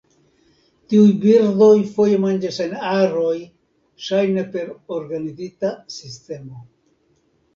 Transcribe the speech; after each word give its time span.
Tiuj 0.93 1.09
birdoj 1.25 1.73
foje 1.97 2.15
manĝas 2.23 2.55
en 2.63 2.71
aroj, 2.93 3.35
ŝajne 4.05 4.45
per 4.55 4.71
organizita 4.97 5.73
sistemo. 5.97 6.65